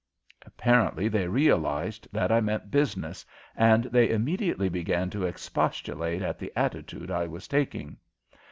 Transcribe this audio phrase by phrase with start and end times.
[0.43, 3.23] Apparently they realized that I meant business
[3.55, 7.97] and they immediately began to expostulate at the attitude I was taking.